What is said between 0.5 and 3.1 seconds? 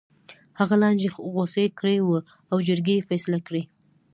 هغه لانجې غوڅې کړې وې او جرګې یې